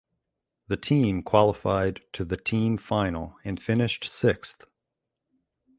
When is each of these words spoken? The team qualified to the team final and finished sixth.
The 0.65 0.77
team 0.77 1.21
qualified 1.21 2.01
to 2.13 2.25
the 2.25 2.35
team 2.35 2.77
final 2.77 3.37
and 3.45 3.61
finished 3.61 4.05
sixth. 4.09 4.65